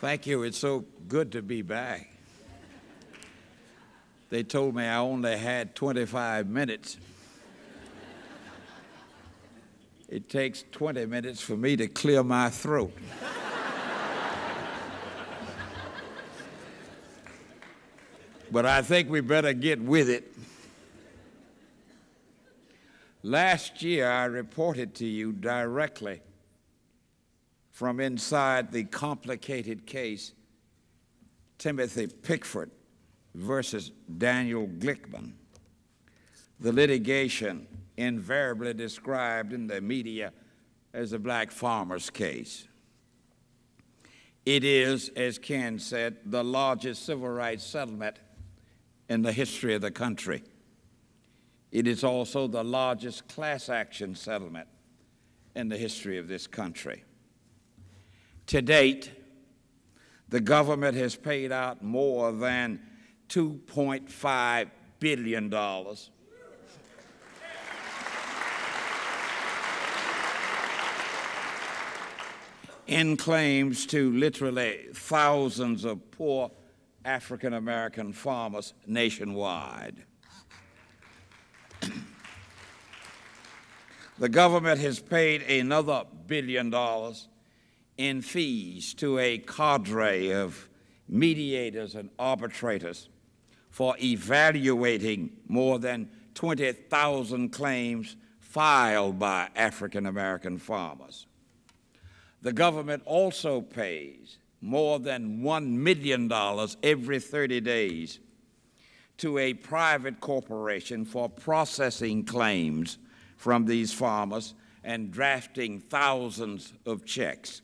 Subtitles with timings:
[0.00, 0.44] Thank you.
[0.44, 2.08] It's so good to be back.
[4.30, 6.98] They told me I only had 25 minutes.
[10.08, 12.92] It takes 20 minutes for me to clear my throat.
[18.52, 20.32] but I think we better get with it.
[23.24, 26.20] Last year, I reported to you directly
[27.78, 30.32] from inside the complicated case
[31.58, 32.70] Timothy Pigford
[33.36, 35.34] versus Daniel Glickman.
[36.58, 40.32] The litigation invariably described in the media
[40.92, 42.66] as a black farmer's case.
[44.44, 48.18] It is, as Ken said, the largest civil rights settlement
[49.08, 50.42] in the history of the country.
[51.70, 54.66] It is also the largest class action settlement
[55.54, 57.04] in the history of this country.
[58.48, 59.10] To date,
[60.30, 62.80] the government has paid out more than
[63.28, 65.54] $2.5 billion.
[72.86, 76.50] in claims to literally thousands of poor
[77.04, 80.04] African American farmers nationwide.
[84.18, 87.28] the government has paid another billion dollars
[87.98, 90.68] in fees to a cadre of
[91.08, 93.08] mediators and arbitrators
[93.70, 101.26] for evaluating more than 20,000 claims filed by African American farmers.
[102.40, 106.32] The government also pays more than $1 million
[106.82, 108.20] every 30 days
[109.18, 112.98] to a private corporation for processing claims
[113.36, 117.62] from these farmers and drafting thousands of checks.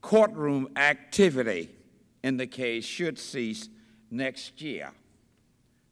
[0.00, 1.70] Courtroom activity
[2.22, 3.68] in the case should cease
[4.10, 4.92] next year,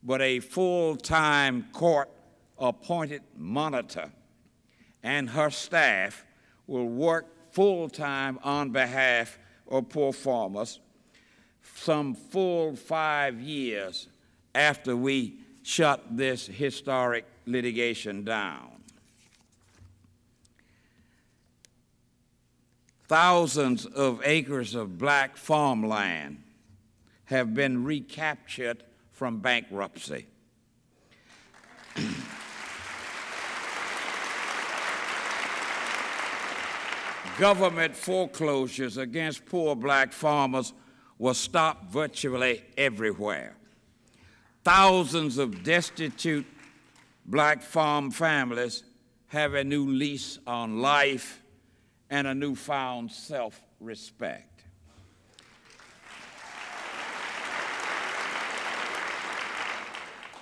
[0.03, 2.10] but a full time court
[2.58, 4.10] appointed monitor
[5.03, 6.25] and her staff
[6.66, 9.38] will work full time on behalf
[9.69, 10.80] of poor farmers
[11.75, 14.09] some full five years
[14.54, 18.75] after we shut this historic litigation down.
[23.08, 26.42] Thousands of acres of black farmland
[27.26, 30.26] have been recaptured from bankruptcy.
[37.38, 40.72] Government foreclosures against poor black farmers
[41.16, 43.54] were stopped virtually everywhere.
[44.64, 46.46] Thousands of destitute
[47.24, 48.82] black farm families
[49.28, 51.40] have a new lease on life
[52.10, 54.64] and a newfound self respect.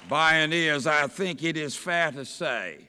[0.09, 2.89] Pioneers, I think it is fair to say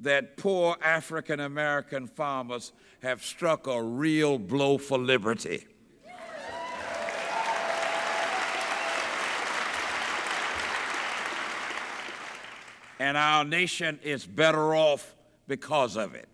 [0.00, 5.66] that poor African American farmers have struck a real blow for liberty.
[12.98, 15.14] and our nation is better off
[15.46, 16.28] because of it.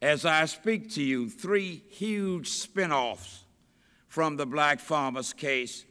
[0.00, 3.44] As I speak to you, three huge spin-offs
[4.06, 5.84] from the black farmers case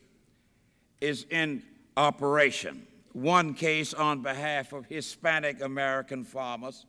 [1.02, 1.64] is in
[1.96, 6.86] operation one case on behalf of Hispanic American farmers,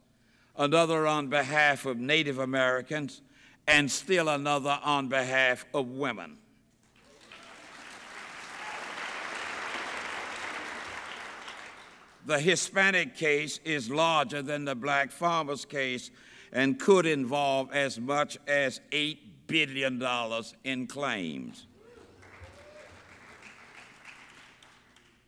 [0.57, 3.23] another on behalf of Native Americans,
[3.67, 6.37] and still another on behalf of women.
[12.27, 16.11] The Hispanic case is larger than the black farmers case
[16.53, 20.03] and could involve as much as $8 billion
[20.64, 21.66] in claims.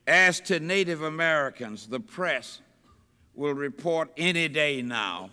[0.07, 2.61] As to Native Americans, the press
[3.35, 5.31] will report any day now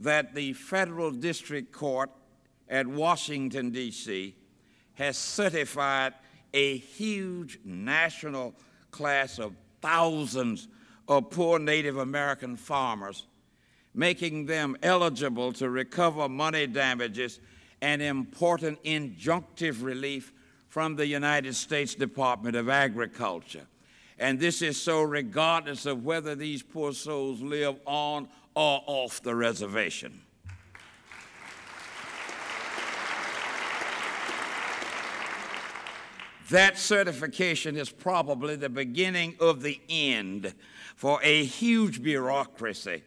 [0.00, 2.10] that the federal district court
[2.68, 4.34] at Washington, D.C.,
[4.94, 6.14] has certified
[6.52, 8.54] a huge national
[8.90, 10.68] class of thousands
[11.08, 13.26] of poor Native American farmers,
[13.94, 17.40] making them eligible to recover money damages
[17.80, 20.32] and important injunctive relief
[20.68, 23.66] from the United States Department of Agriculture.
[24.18, 29.34] And this is so regardless of whether these poor souls live on or off the
[29.34, 30.22] reservation.
[36.50, 40.54] That certification is probably the beginning of the end
[40.94, 43.02] for a huge bureaucracy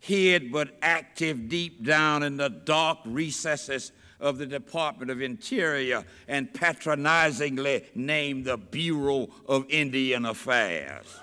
[0.00, 6.52] hid but active deep down in the dark recesses of the Department of Interior and
[6.52, 11.20] patronizingly named the Bureau of Indian Affairs.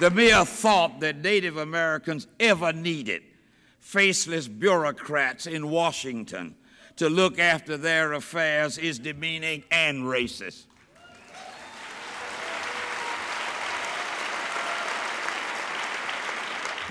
[0.00, 3.22] the mere thought that Native Americans ever needed
[3.78, 6.54] faceless bureaucrats in Washington
[7.00, 10.66] to look after their affairs is demeaning and racist.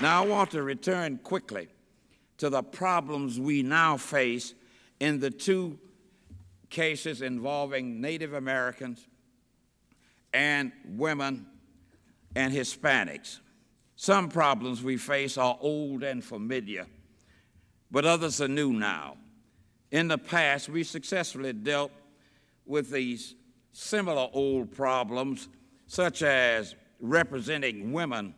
[0.02, 1.68] Now, I want to return quickly
[2.38, 4.52] to the problems we now face
[4.98, 5.78] in the two
[6.70, 9.06] cases involving Native Americans
[10.34, 11.46] and women
[12.34, 13.38] and Hispanics.
[13.94, 16.88] Some problems we face are old and familiar,
[17.92, 19.16] but others are new now.
[19.90, 21.90] In the past, we successfully dealt
[22.64, 23.34] with these
[23.72, 25.48] similar old problems,
[25.86, 28.34] such as representing women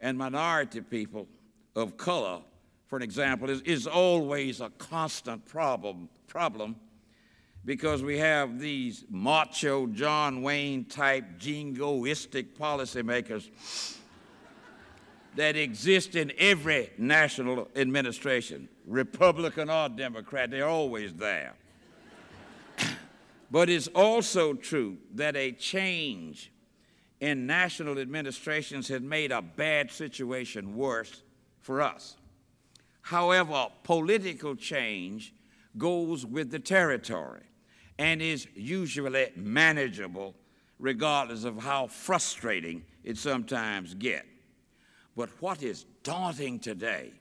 [0.00, 1.26] and minority people
[1.74, 2.40] of color,
[2.86, 6.76] for an example, is, is always a constant problem, problem
[7.64, 13.48] because we have these macho John Wayne type jingoistic policymakers
[15.36, 21.54] that exist in every national administration, Republican or Democrat, they're always there.
[23.50, 26.52] but it's also true that a change
[27.20, 31.22] in national administrations has made a bad situation worse
[31.60, 32.16] for us.
[33.02, 35.34] However, political change
[35.78, 37.42] goes with the territory
[37.98, 40.34] and is usually manageable
[40.78, 44.26] regardless of how frustrating it sometimes gets.
[45.16, 47.12] But what is daunting today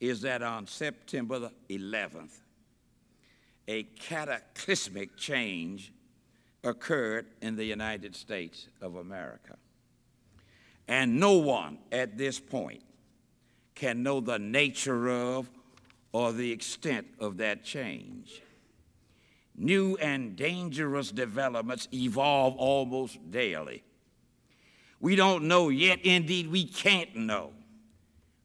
[0.00, 2.40] is that on September the 11th,
[3.66, 5.92] a cataclysmic change
[6.62, 9.56] occurred in the United States of America.
[10.88, 12.82] And no one at this point
[13.74, 15.50] can know the nature of
[16.12, 18.42] or the extent of that change.
[19.56, 23.82] New and dangerous developments evolve almost daily.
[25.00, 27.52] We don't know yet, indeed, we can't know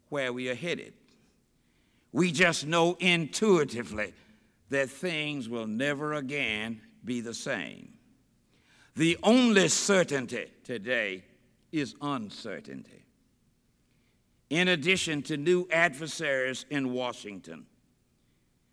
[0.09, 0.93] where we are headed.
[2.11, 4.13] We just know intuitively
[4.69, 7.93] that things will never again be the same.
[8.95, 11.23] The only certainty today
[11.71, 13.05] is uncertainty.
[14.49, 17.65] In addition to new adversaries in Washington,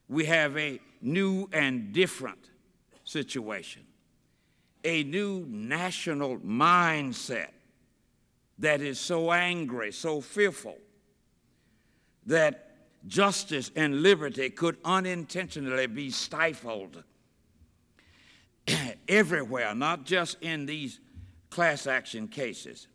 [0.08, 2.50] we have a new and different
[3.04, 3.82] situation,
[4.84, 7.50] a new national mindset
[8.58, 10.78] that is so angry, so fearful,
[12.24, 12.65] that
[13.06, 17.02] justice and liberty could unintentionally be stifled
[19.08, 21.00] everywhere, not just in these
[21.50, 22.88] class action cases.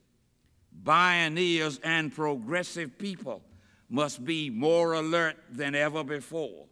[0.83, 3.41] Pioneers and progressive people
[3.89, 6.65] must be more alert than ever before.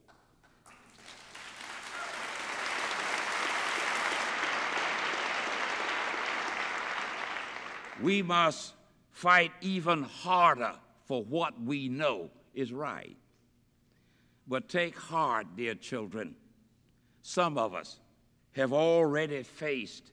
[8.02, 8.74] We must
[9.12, 10.74] fight even harder
[11.06, 13.18] for what we know is right.
[14.50, 16.36] But take heart, dear children.
[17.22, 18.00] Some of us
[18.54, 20.12] have already faced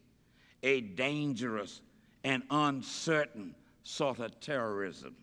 [0.62, 1.80] a dangerous
[2.22, 5.16] and uncertain sort of terrorism.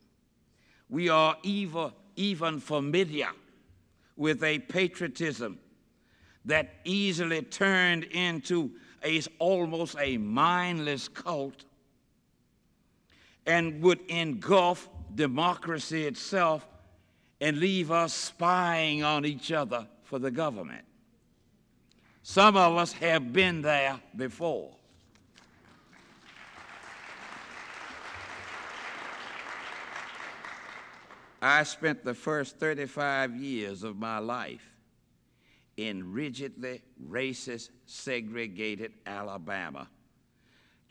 [0.89, 3.29] We are even, even familiar
[4.17, 5.59] with a patriotism
[6.45, 8.71] that easily turned into
[9.03, 11.65] a, almost a mindless cult
[13.45, 16.67] and would engulf democracy itself
[17.43, 20.85] and leave us spying on each other for the government.
[22.21, 24.71] Some of us have been there before.
[31.41, 34.65] I spent the first 35 years of my life
[35.75, 39.89] in rigidly racist, segregated Alabama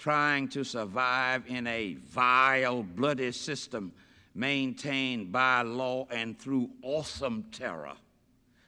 [0.02, 3.92] trying to survive in a vile, bloody system
[4.34, 7.94] maintained by law and through awesome terror,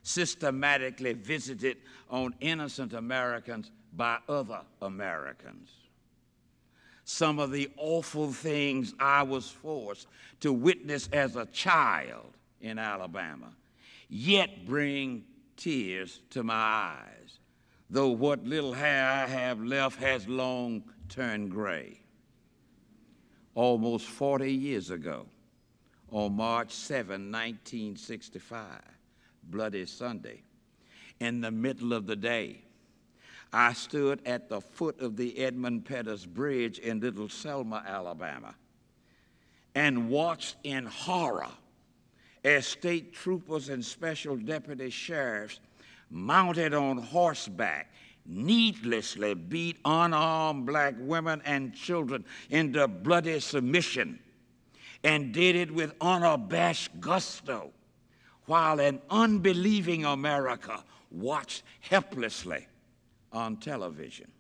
[0.03, 1.79] systematically visited
[2.11, 5.71] on innocent Americans by other Americans.
[7.05, 10.09] Some of the awful things I was forced
[10.41, 13.53] to witness as a child in Alabama
[14.09, 15.25] yet bring
[15.57, 17.39] tears to my eyes,
[17.91, 22.01] though what little hair I have left has long turned gray.
[23.55, 25.27] Almost 40 years ago,
[26.15, 28.81] on March 7, 1965,
[29.51, 30.43] Bloody Sunday,
[31.19, 32.63] in the middle of the day,
[33.53, 38.55] I stood at the foot of the Edmund Pettus Bridge in Little Selma, Alabama,
[39.75, 41.51] and watched in horror
[42.45, 45.59] as state troopers and special deputy sheriffs
[46.11, 47.93] mounted on horseback
[48.25, 54.21] needlessly beat unarmed black women and children into bloody submission
[55.05, 57.71] and did it with unabashed gusto
[58.47, 62.67] while an unbelieving America watched helplessly
[63.31, 64.31] on television.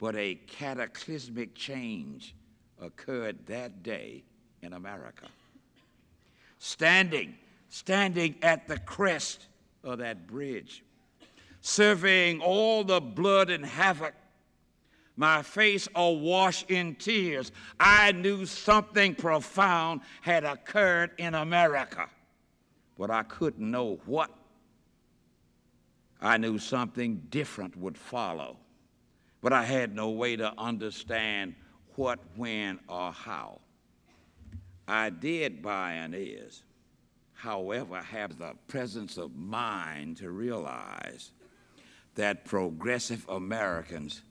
[0.00, 2.34] But a cataclysmic change
[2.80, 4.24] occurred that day
[4.62, 5.26] in America.
[6.58, 7.36] Standing,
[7.68, 9.46] standing at the crest
[9.84, 10.82] of that bridge,
[11.60, 14.14] surveying all the blood and havoc,
[15.16, 22.08] my face awash in tears, I knew something profound had occurred in America,
[22.98, 24.30] but I couldn't know what
[26.22, 28.56] I knew something different would follow,
[29.40, 31.56] but I had no way to understand
[31.96, 33.60] what, when, or how.
[34.86, 36.62] I did by an ears,
[37.32, 41.32] however, have the presence of mind to realize
[42.14, 44.22] that progressive Americans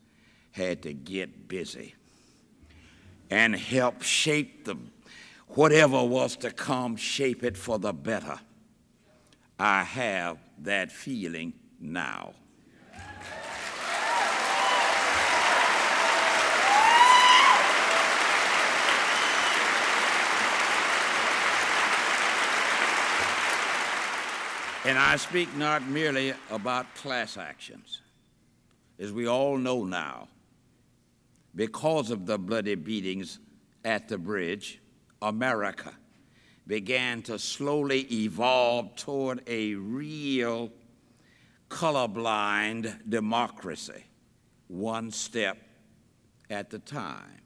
[0.52, 1.94] had to get busy
[3.30, 4.76] and help shape the
[5.48, 8.38] whatever was to come, shape it for the better.
[9.58, 12.34] I have that feeling now.
[24.84, 28.00] And I speak not merely about class actions.
[28.98, 30.26] As we all know now,
[31.54, 33.38] because of the bloody beatings
[33.84, 34.80] at the bridge,
[35.20, 35.92] America
[36.66, 40.70] began to slowly evolve toward a real
[41.68, 44.04] colorblind democracy,
[44.68, 45.58] one step
[46.50, 47.40] at a time.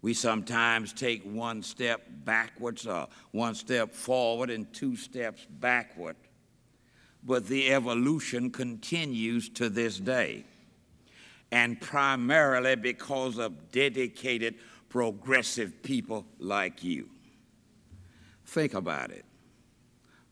[0.00, 6.16] We sometimes take one step backwards or one step forward and two steps backward,
[7.22, 10.44] but the evolution continues to this day,
[11.52, 14.56] and primarily because of dedicated,
[14.88, 17.08] progressive people like you.
[18.44, 19.24] Think about it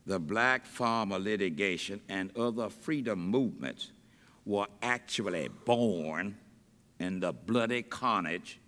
[0.05, 3.91] the black farmer litigation and other freedom movements
[4.45, 6.35] were actually born
[6.99, 8.59] in the bloody carnage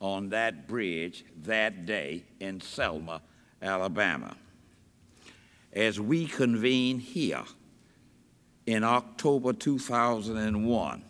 [0.00, 3.22] on that bridge that day in Selma,
[3.62, 4.36] Alabama.
[5.72, 7.44] As we convene here
[8.66, 11.04] in October 2001,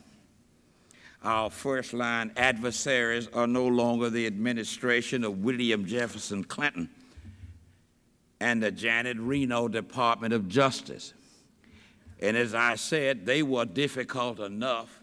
[1.25, 6.88] our first line adversaries are no longer the administration of William Jefferson Clinton
[8.41, 11.14] and the Janet Reno Department of Justice.
[12.21, 15.00] And as I said, they were difficult enough.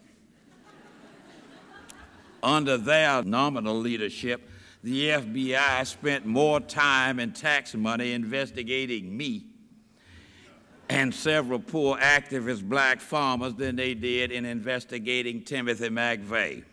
[2.42, 4.48] Under their nominal leadership,
[4.82, 9.49] the FBI spent more time and tax money investigating me
[10.90, 16.64] and several poor activist black farmers than they did in investigating Timothy McVeigh,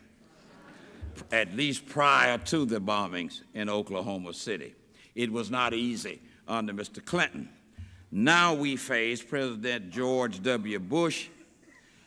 [1.31, 4.73] at least prior to the bombings in Oklahoma City.
[5.13, 7.03] It was not easy under Mr.
[7.05, 7.47] Clinton.
[8.11, 10.79] Now we face President George W.
[10.79, 11.27] Bush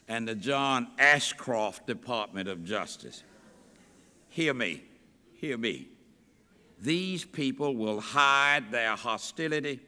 [0.08, 3.22] and the John Ashcroft Department of Justice.
[4.30, 4.82] Hear me,
[5.34, 5.86] hear me.
[6.80, 9.78] These people will hide their hostility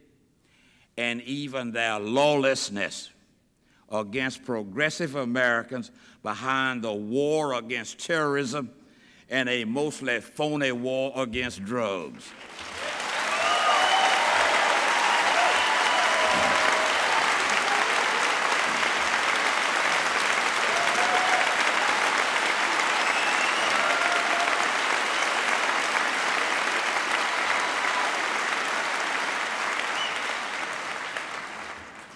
[0.97, 3.09] and even their lawlessness
[3.91, 8.71] against progressive Americans behind the war against terrorism
[9.29, 12.23] and a mostly phony war against drugs.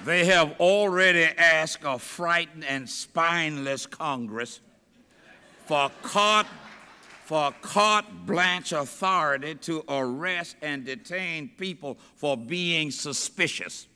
[0.08, 4.62] They have already asked a frightened and spineless Congress
[5.66, 6.48] for carte,
[7.26, 13.90] for carte blanche authority to arrest and detain people for being suspicious.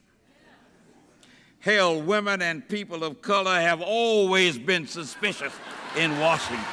[1.62, 5.54] Hell, women and people of color have always been suspicious
[5.98, 6.66] in Washington.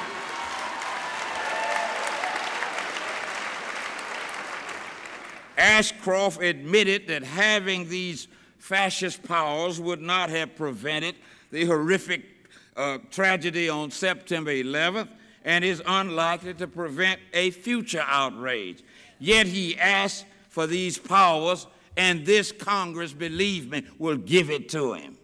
[5.57, 8.27] Ashcroft admitted that having these
[8.59, 11.15] fascist powers would not have prevented
[11.51, 12.23] the horrific
[12.77, 15.09] uh, tragedy on September 11th
[15.43, 18.83] and is unlikely to prevent a future outrage.
[19.17, 24.93] Yet he asked for these powers, and this Congress, believe me, will give it to
[24.93, 25.17] him.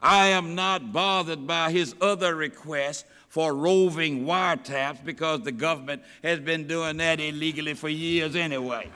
[0.00, 6.40] I am not bothered by his other requests for roving wiretaps because the government has
[6.40, 8.90] been doing that illegally for years anyway.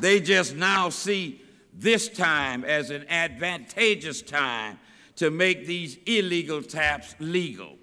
[0.00, 1.40] They just now see
[1.72, 4.78] this time as an advantageous time
[5.16, 7.76] to make these illegal taps legal.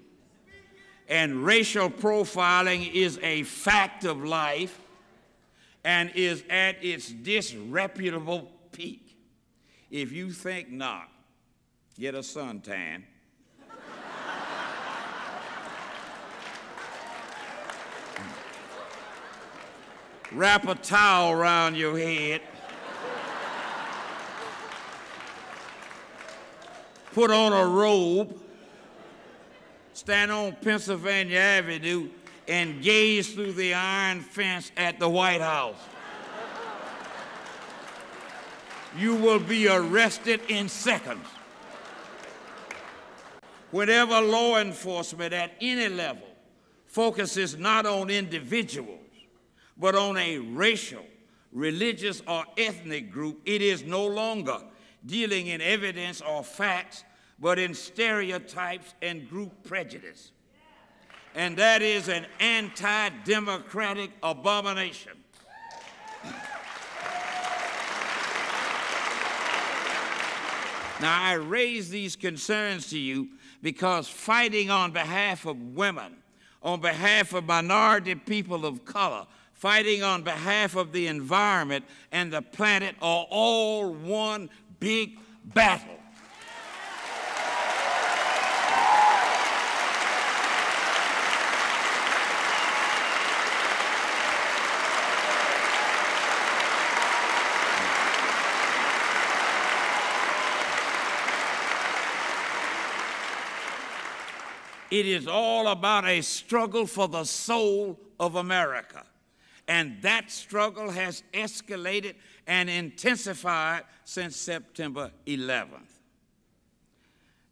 [1.08, 4.78] And racial profiling is a fact of life
[5.84, 9.18] and is at its disreputable peak.
[9.90, 11.08] If you think not,
[11.98, 13.02] get a suntan.
[20.34, 22.40] Wrap a towel around your head.
[27.12, 28.40] Put on a robe.
[29.92, 32.08] Stand on Pennsylvania Avenue
[32.48, 35.76] and gaze through the iron fence at the White House.
[38.98, 41.26] You will be arrested in seconds.
[43.70, 46.28] Whenever law enforcement at any level
[46.86, 49.01] focuses not on individuals,
[49.82, 51.04] but on a racial,
[51.52, 54.56] religious, or ethnic group, it is no longer
[55.04, 57.04] dealing in evidence or facts,
[57.38, 60.32] but in stereotypes and group prejudice
[61.34, 65.12] and that is an anti democratic abomination.
[71.00, 76.16] Now, I raise these concerns to you because fighting on behalf of women,
[76.62, 79.26] on behalf of minority people of color,
[79.62, 84.50] fighting on behalf of the environment and the planet are all one
[84.80, 85.86] big battle.
[104.90, 109.04] It is all about a struggle for the soul of America.
[109.72, 115.88] And that struggle has escalated and intensified since September 11th.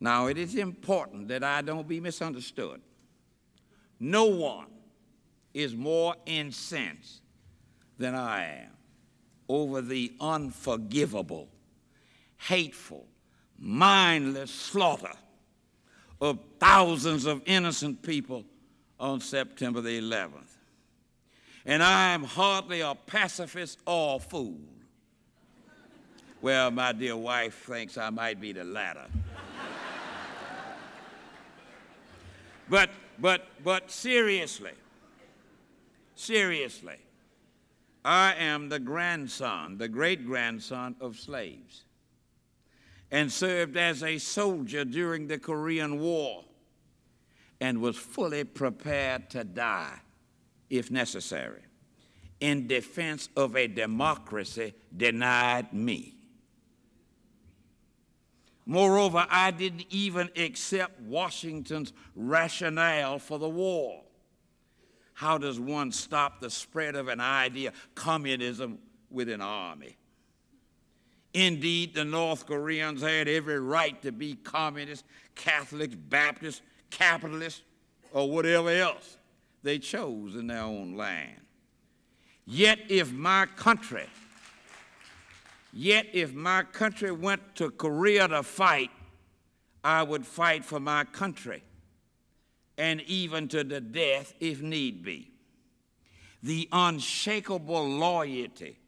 [0.00, 2.82] Now, it is important that I don't be misunderstood.
[3.98, 4.66] No one
[5.54, 7.22] is more incensed
[7.96, 8.72] than I am
[9.48, 11.48] over the unforgivable,
[12.36, 13.06] hateful,
[13.58, 15.14] mindless slaughter
[16.20, 18.44] of thousands of innocent people
[18.98, 20.59] on September the 11th.
[21.66, 24.58] And I am hardly a pacifist or a fool.
[26.42, 29.06] Well, my dear wife thinks I might be the latter.
[32.68, 34.72] but, but, but seriously,
[36.14, 36.96] seriously,
[38.04, 41.84] I am the grandson, the great grandson of slaves
[43.10, 46.44] and served as a soldier during the Korean War
[47.60, 50.00] and was fully prepared to die
[50.70, 51.62] if necessary
[52.40, 56.14] in defense of a democracy denied me.
[58.66, 64.02] Moreover, I didn't even accept Washington's rationale for the war.
[65.12, 68.78] How does one stop the spread of an idea, communism,
[69.10, 69.96] with an army?
[71.34, 77.62] Indeed, the North Koreans had every right to be communists, Catholics, Baptists, capitalists,
[78.12, 79.16] or whatever else
[79.62, 81.40] they chose in their own land.
[82.46, 84.06] Yet, if my country,
[85.72, 88.90] yet if my country went to Korea to fight,
[89.84, 91.62] I would fight for my country,
[92.76, 95.30] and even to the death if need be.
[96.42, 98.78] The unshakable loyalty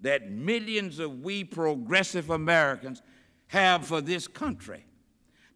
[0.00, 3.02] that millions of we progressive Americans
[3.48, 4.84] have for this country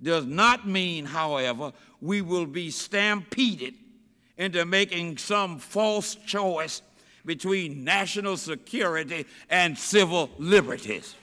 [0.03, 3.75] does not mean, however, we will be stampeded
[4.39, 6.81] into making some false choice
[7.27, 11.15] between national security and civil liberties.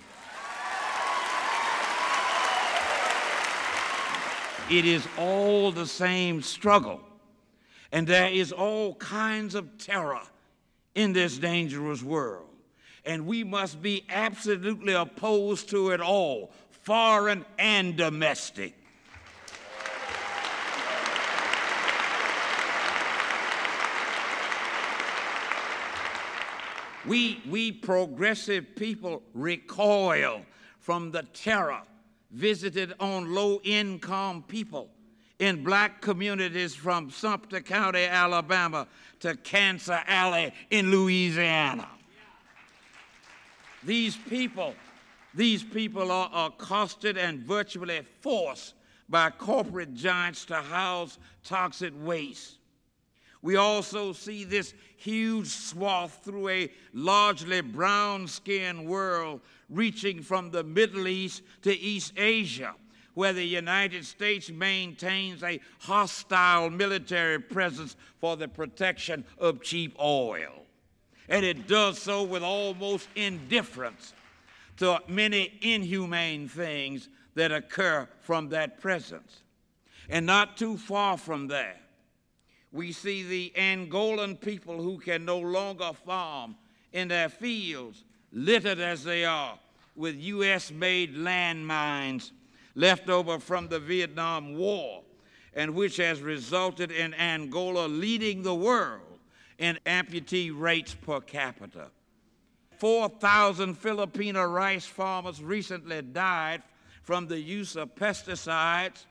[4.69, 7.01] It is all the same struggle,
[7.91, 10.21] and there is all kinds of terror
[10.93, 12.45] in this dangerous world
[13.05, 18.75] and we must be absolutely opposed to it all, foreign and domestic.
[27.07, 30.41] We, we progressive people recoil
[30.79, 31.81] from the terror
[32.31, 34.89] visited on low income people
[35.39, 38.87] in black communities from Sumter County, Alabama
[39.19, 41.87] to Cancer Alley in Louisiana.
[43.83, 44.73] These people,
[45.35, 48.73] These people are accosted and virtually forced
[49.09, 52.55] by corporate giants to house toxic waste.
[53.45, 60.63] We also see this huge swath through a largely brown skinned world reaching from the
[60.63, 62.73] Middle East to East Asia,
[63.13, 70.65] where the United States maintains a hostile military presence for the protection of cheap oil.
[71.29, 74.15] And it does so with almost indifference
[74.77, 79.43] to many inhumane things that occur from that presence.
[80.09, 81.77] And not too far from there,
[82.75, 86.57] we see the Angolan people who can no longer farm
[86.91, 89.57] in their fields, littered as they are
[89.95, 90.71] with U.S.
[90.71, 92.31] made landmines
[92.75, 95.03] left over from the Vietnam War,
[95.53, 99.19] and which has resulted in Angola leading the world
[99.57, 101.87] in amputee rates per capita.
[102.77, 106.61] 4,000 Filipino rice farmers recently died
[107.03, 109.05] from the use of pesticides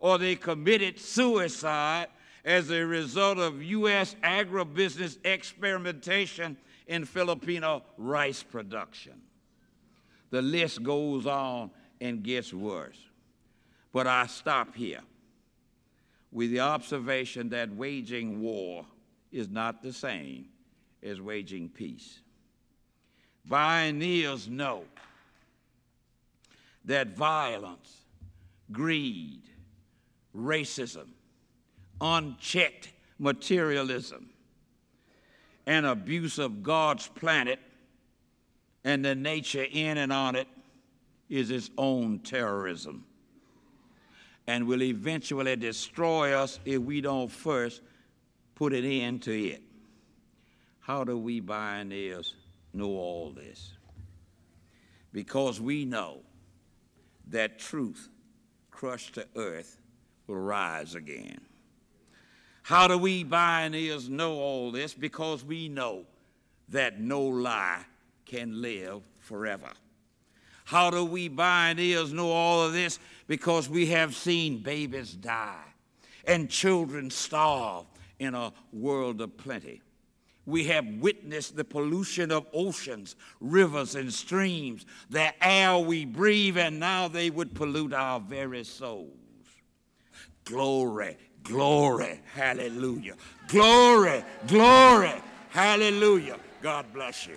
[0.00, 2.08] or they committed suicide
[2.44, 4.16] as a result of U.S.
[4.22, 9.14] agribusiness experimentation in Filipino rice production.
[10.30, 12.98] The list goes on and gets worse.
[13.92, 15.00] But I stop here
[16.32, 18.84] with the observation that waging war
[19.30, 20.46] is not the same
[21.02, 22.20] as waging peace.
[23.48, 24.84] Pioneers know
[26.84, 28.04] that violence,
[28.72, 29.42] greed,
[30.36, 31.08] racism,
[32.00, 34.28] unchecked materialism,
[35.66, 37.58] and abuse of God's planet
[38.84, 40.48] and the nature in and on it
[41.28, 43.04] is its own terrorism
[44.46, 47.80] and will eventually destroy us if we don't first
[48.54, 49.62] put an end to it.
[50.80, 52.34] How do we pioneers
[52.74, 53.72] know all this?
[55.12, 56.18] Because we know
[57.28, 58.10] that truth
[58.70, 59.78] crushed to earth
[60.26, 61.40] will rise again.
[62.64, 64.94] How do we pioneers know all this?
[64.94, 66.06] Because we know
[66.70, 67.84] that no lie
[68.24, 69.68] can live forever.
[70.64, 72.98] How do we pioneers know all of this?
[73.26, 75.62] Because we have seen babies die
[76.26, 77.84] and children starve
[78.18, 79.82] in a world of plenty.
[80.46, 86.80] We have witnessed the pollution of oceans, rivers, and streams, the air we breathe, and
[86.80, 89.10] now they would pollute our very souls.
[90.44, 93.14] Glory, glory, hallelujah.
[93.48, 95.12] Glory, glory,
[95.50, 96.36] hallelujah.
[96.62, 97.36] God bless you.